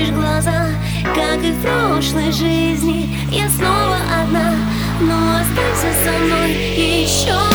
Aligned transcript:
прячешь 0.00 0.14
глаза 0.14 0.68
Как 1.14 1.42
и 1.42 1.52
в 1.52 1.62
прошлой 1.62 2.32
жизни. 2.32 3.16
Я 3.30 3.48
снова 3.48 3.96
одна 4.22 4.54
Но 5.00 5.36
останься 5.36 6.04
со 6.04 6.18
мной 6.18 6.52
еще 6.52 7.49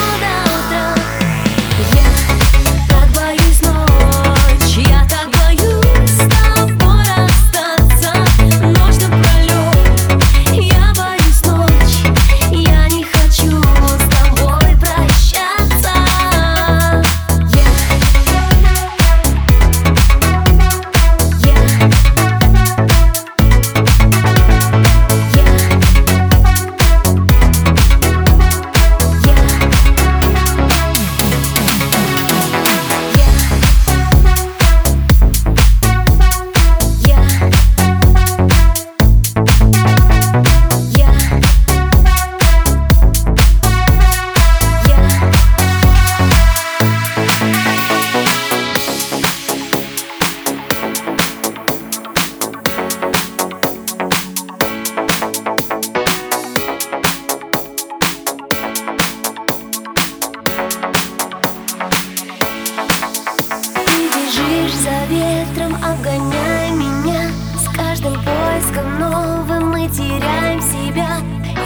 ветром, 65.36 65.74
обгоняя 65.74 66.70
меня. 66.72 67.30
С 67.58 67.76
каждым 67.76 68.14
поиском 68.14 68.98
новым 68.98 69.70
мы 69.70 69.88
теряем 69.88 70.60
себя. 70.60 71.08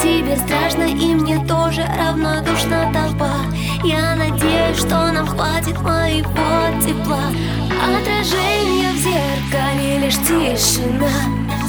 Тебе 0.02 0.36
страшно 0.36 0.84
и 0.84 1.14
мне 1.14 1.44
тоже 1.46 1.84
равнодушна 1.98 2.92
толпа. 2.92 3.32
Я 3.84 4.14
надеюсь, 4.16 4.78
что 4.78 5.12
нам 5.12 5.26
хватит 5.26 5.80
моего 5.82 6.80
тепла. 6.84 7.26
Отражение 7.82 8.90
в 8.92 8.98
зеркале 8.98 9.98
лишь 9.98 10.16
тишина. 10.16 11.10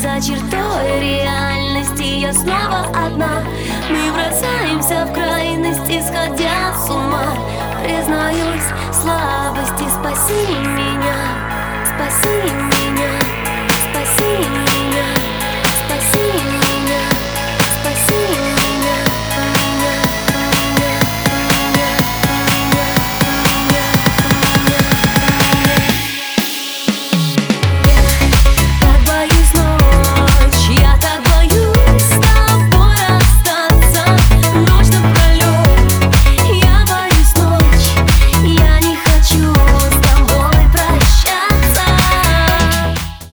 За 0.01 0.19
чертой 0.19 0.99
реальности 0.99 2.03
я 2.03 2.33
снова 2.33 2.87
одна. 3.05 3.43
Мы 3.89 4.11
бросаемся 4.13 5.05
в 5.05 5.13
крайности, 5.13 6.01
сходя 6.01 6.73
с 6.75 6.89
ума. 6.89 7.35
Признаюсь, 7.83 8.69
слабости 8.91 9.83
спаси 9.89 10.47
меня 10.59 11.50
Спаси 12.01 12.27
меня, 12.27 12.39
спаси 12.41 12.57
меня 12.57 12.70